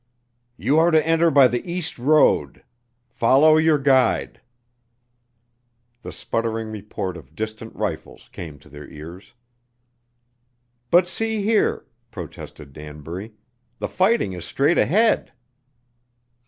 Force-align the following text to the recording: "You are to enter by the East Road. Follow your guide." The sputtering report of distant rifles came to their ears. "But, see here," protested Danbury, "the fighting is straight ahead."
"You 0.57 0.79
are 0.79 0.89
to 0.89 1.07
enter 1.07 1.29
by 1.29 1.47
the 1.47 1.61
East 1.71 1.99
Road. 1.99 2.63
Follow 3.07 3.57
your 3.57 3.77
guide." 3.77 4.41
The 6.01 6.11
sputtering 6.11 6.71
report 6.71 7.15
of 7.17 7.35
distant 7.35 7.75
rifles 7.75 8.27
came 8.31 8.57
to 8.61 8.67
their 8.69 8.87
ears. 8.89 9.35
"But, 10.89 11.07
see 11.07 11.43
here," 11.43 11.85
protested 12.09 12.73
Danbury, 12.73 13.33
"the 13.77 13.87
fighting 13.87 14.33
is 14.33 14.43
straight 14.43 14.79
ahead." 14.79 15.33